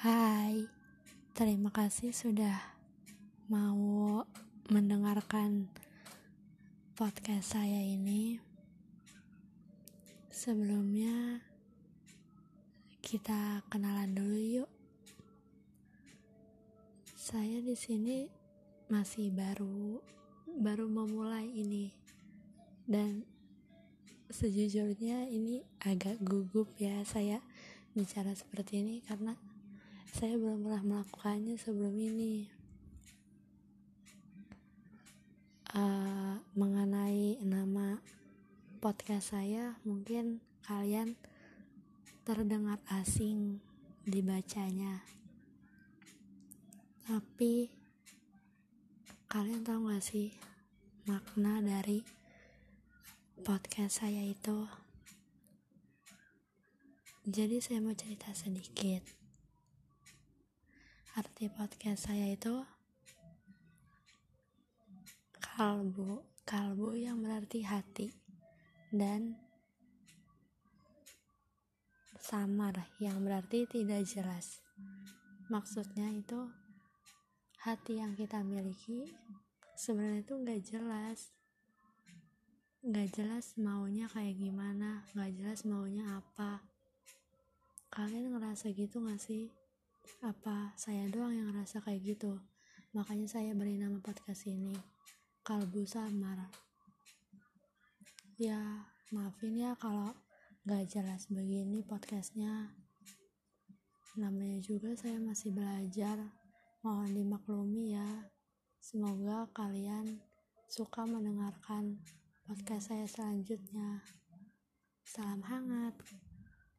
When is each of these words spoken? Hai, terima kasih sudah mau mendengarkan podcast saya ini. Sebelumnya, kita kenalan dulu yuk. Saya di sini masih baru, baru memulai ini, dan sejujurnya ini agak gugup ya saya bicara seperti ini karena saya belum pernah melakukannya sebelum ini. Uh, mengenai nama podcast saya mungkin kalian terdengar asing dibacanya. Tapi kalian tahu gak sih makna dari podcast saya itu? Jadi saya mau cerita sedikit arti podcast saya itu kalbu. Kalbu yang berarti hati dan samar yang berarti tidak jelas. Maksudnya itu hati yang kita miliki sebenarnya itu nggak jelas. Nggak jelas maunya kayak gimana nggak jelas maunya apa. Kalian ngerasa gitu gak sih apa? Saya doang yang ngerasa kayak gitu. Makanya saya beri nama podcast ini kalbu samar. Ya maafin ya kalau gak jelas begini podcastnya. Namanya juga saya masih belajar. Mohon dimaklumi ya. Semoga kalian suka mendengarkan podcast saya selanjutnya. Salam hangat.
Hai, 0.00 0.64
terima 1.36 1.68
kasih 1.68 2.16
sudah 2.16 2.56
mau 3.52 4.24
mendengarkan 4.72 5.68
podcast 6.96 7.52
saya 7.52 7.84
ini. 7.84 8.40
Sebelumnya, 10.32 11.44
kita 13.04 13.60
kenalan 13.68 14.16
dulu 14.16 14.40
yuk. 14.40 14.70
Saya 17.12 17.60
di 17.60 17.76
sini 17.76 18.24
masih 18.88 19.28
baru, 19.28 20.00
baru 20.48 20.88
memulai 20.88 21.44
ini, 21.44 21.92
dan 22.88 23.20
sejujurnya 24.32 25.28
ini 25.28 25.60
agak 25.84 26.16
gugup 26.24 26.72
ya 26.80 27.04
saya 27.04 27.44
bicara 27.92 28.32
seperti 28.32 28.80
ini 28.80 29.04
karena 29.04 29.36
saya 30.20 30.36
belum 30.36 30.68
pernah 30.68 30.84
melakukannya 30.84 31.56
sebelum 31.56 31.96
ini. 31.96 32.44
Uh, 35.72 36.36
mengenai 36.52 37.40
nama 37.40 37.96
podcast 38.84 39.32
saya 39.32 39.80
mungkin 39.80 40.44
kalian 40.68 41.16
terdengar 42.28 42.76
asing 43.00 43.64
dibacanya. 44.04 45.00
Tapi 47.08 47.72
kalian 49.24 49.64
tahu 49.64 49.88
gak 49.88 50.04
sih 50.04 50.36
makna 51.08 51.64
dari 51.64 52.04
podcast 53.40 54.04
saya 54.04 54.20
itu? 54.20 54.68
Jadi 57.24 57.56
saya 57.64 57.80
mau 57.80 57.96
cerita 57.96 58.36
sedikit 58.36 59.19
arti 61.18 61.50
podcast 61.50 62.06
saya 62.06 62.30
itu 62.30 62.62
kalbu. 65.42 66.22
Kalbu 66.46 66.94
yang 66.98 67.18
berarti 67.22 67.66
hati 67.66 68.10
dan 68.94 69.34
samar 72.22 72.90
yang 73.02 73.22
berarti 73.26 73.66
tidak 73.66 74.06
jelas. 74.06 74.62
Maksudnya 75.50 76.14
itu 76.14 76.46
hati 77.62 77.98
yang 77.98 78.14
kita 78.14 78.46
miliki 78.46 79.10
sebenarnya 79.74 80.22
itu 80.22 80.34
nggak 80.38 80.62
jelas. 80.62 81.34
Nggak 82.86 83.08
jelas 83.18 83.58
maunya 83.58 84.06
kayak 84.06 84.38
gimana 84.38 85.02
nggak 85.14 85.30
jelas 85.42 85.66
maunya 85.66 86.22
apa. 86.22 86.62
Kalian 87.90 88.30
ngerasa 88.30 88.70
gitu 88.70 89.02
gak 89.02 89.18
sih 89.18 89.50
apa? 90.20 90.76
Saya 90.76 91.08
doang 91.08 91.32
yang 91.32 91.48
ngerasa 91.48 91.80
kayak 91.80 92.04
gitu. 92.04 92.36
Makanya 92.92 93.24
saya 93.24 93.56
beri 93.56 93.80
nama 93.80 93.96
podcast 94.04 94.44
ini 94.44 94.76
kalbu 95.40 95.88
samar. 95.88 96.52
Ya 98.36 98.84
maafin 99.12 99.56
ya 99.56 99.72
kalau 99.80 100.12
gak 100.68 100.84
jelas 100.92 101.24
begini 101.32 101.80
podcastnya. 101.80 102.68
Namanya 104.20 104.60
juga 104.60 104.92
saya 104.92 105.16
masih 105.16 105.56
belajar. 105.56 106.20
Mohon 106.84 107.10
dimaklumi 107.16 107.96
ya. 107.96 108.08
Semoga 108.80 109.48
kalian 109.56 110.20
suka 110.68 111.08
mendengarkan 111.08 111.96
podcast 112.44 112.92
saya 112.92 113.08
selanjutnya. 113.08 114.04
Salam 115.04 115.40
hangat. 115.48 115.96